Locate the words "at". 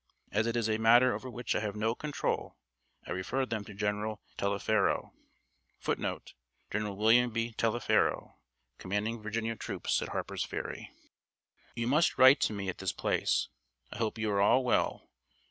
10.01-10.07, 12.67-12.79